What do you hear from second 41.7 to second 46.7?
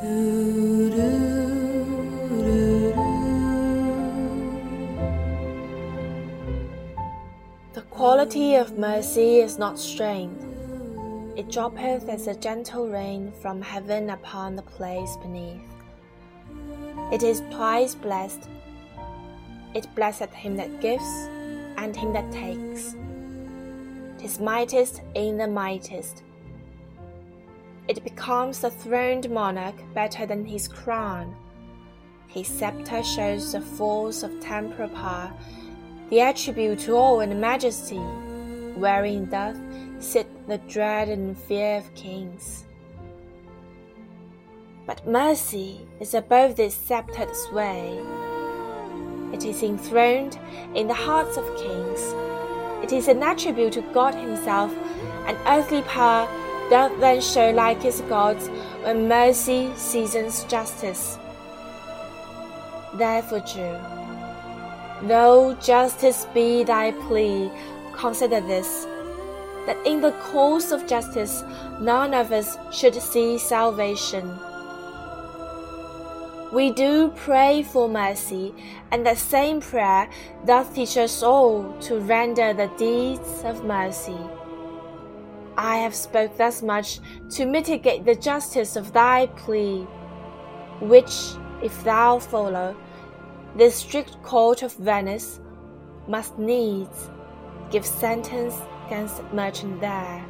of kings. But mercy is above